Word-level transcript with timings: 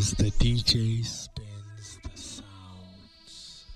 As 0.00 0.12
the 0.12 0.30
DJ 0.30 1.04
spins 1.04 1.98
the 2.02 2.16
sounds. 2.16 3.66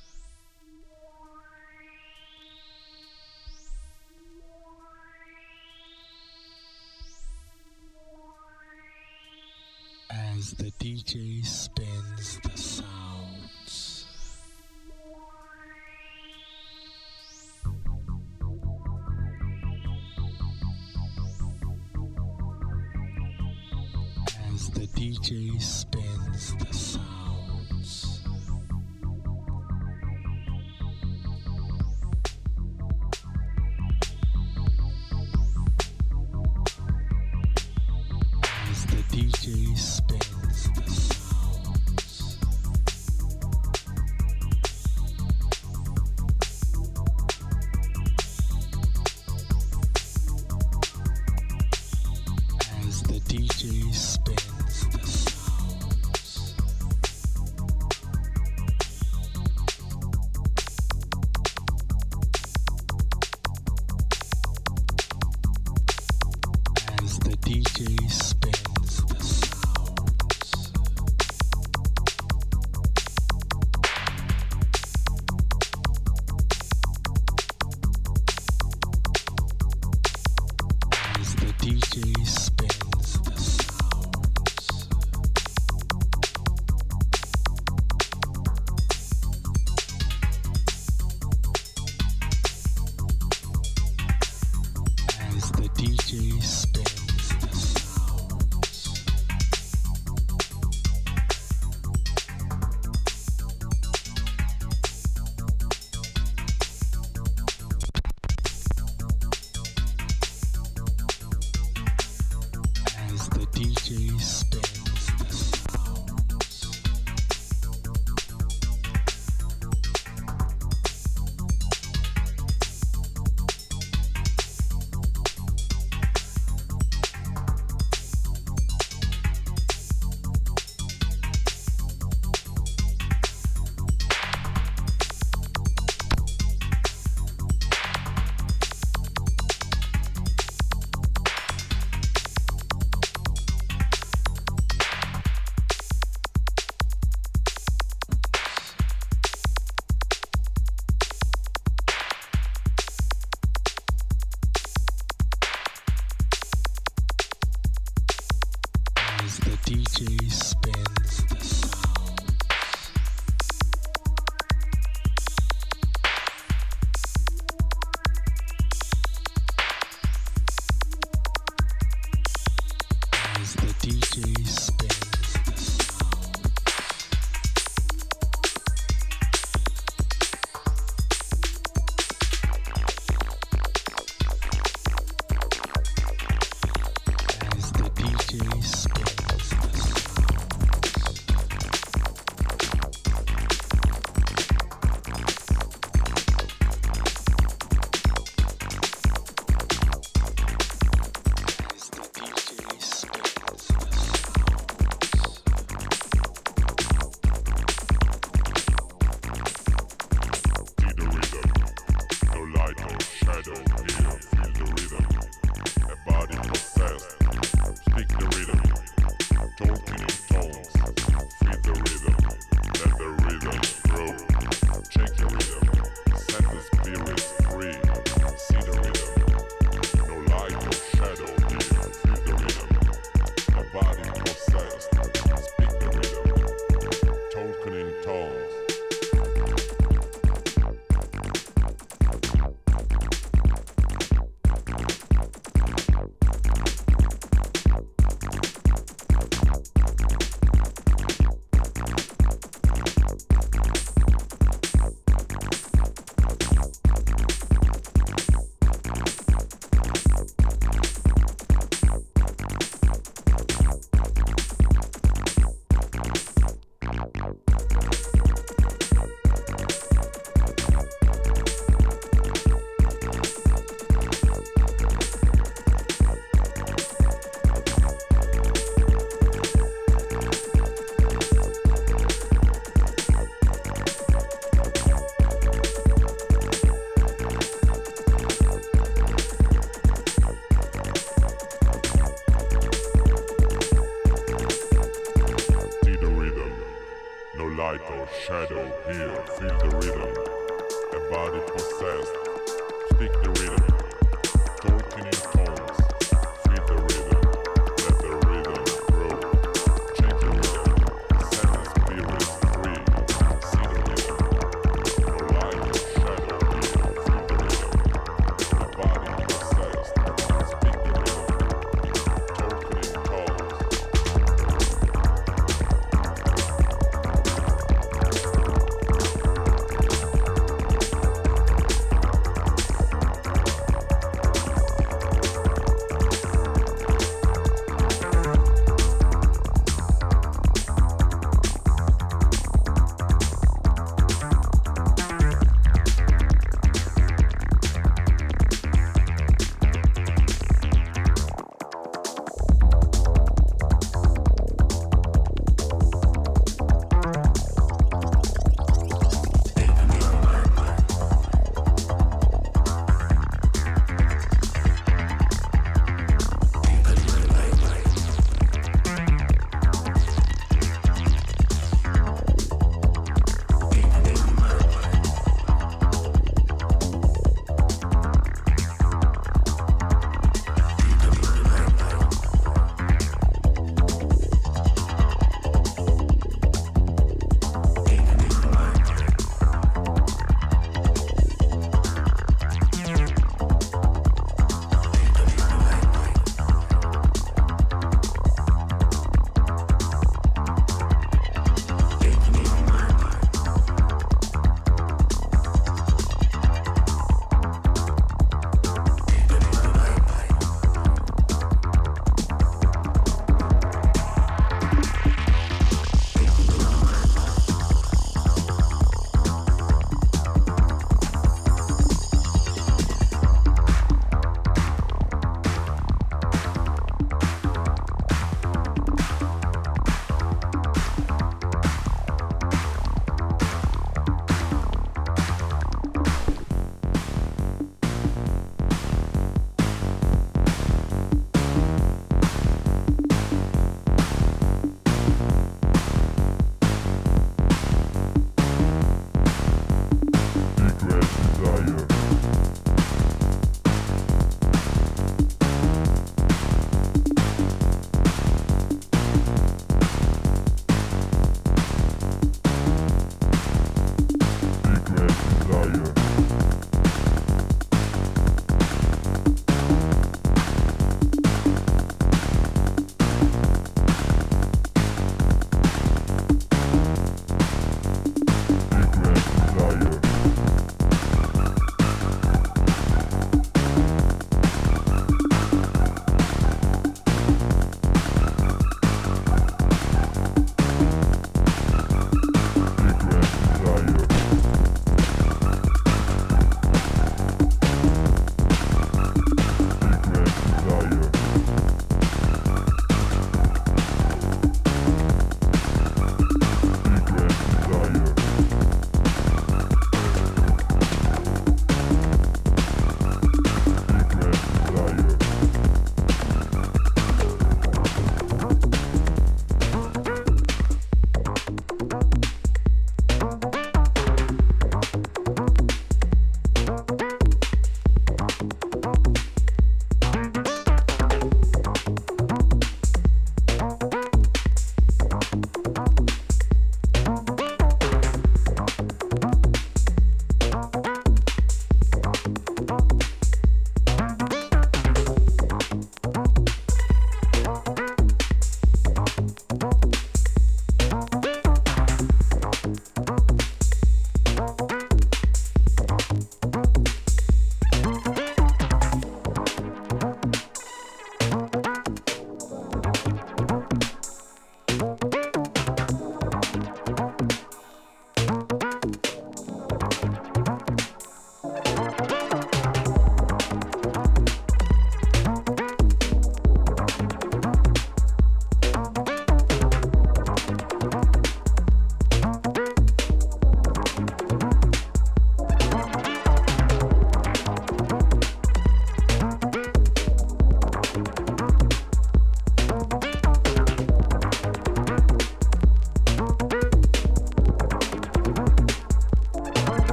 As 10.10 10.52
the 10.52 10.70
DJ 10.80 11.44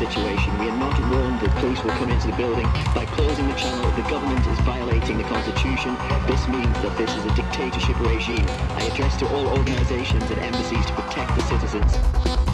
situation. 0.00 0.58
We 0.58 0.70
are 0.70 0.78
not 0.78 0.98
warned 1.12 1.40
that 1.40 1.54
police 1.60 1.82
will 1.84 1.90
come 2.00 2.08
into 2.08 2.28
the 2.28 2.36
building. 2.36 2.64
By 2.94 3.04
closing 3.04 3.46
the 3.48 3.54
channel, 3.54 3.90
the 3.92 4.08
government 4.08 4.46
is 4.46 4.58
violating 4.60 5.18
the 5.18 5.24
constitution. 5.24 5.94
This 6.26 6.48
means 6.48 6.72
that 6.80 6.96
this 6.96 7.14
is 7.14 7.24
a 7.26 7.34
dictatorship 7.34 8.00
regime. 8.00 8.46
I 8.80 8.84
address 8.84 9.18
to 9.18 9.28
all 9.28 9.46
organizations 9.48 10.24
and 10.30 10.38
embassies 10.40 10.86
to 10.86 10.92
protect 10.94 11.36
the 11.36 11.42
citizens. 11.42 12.49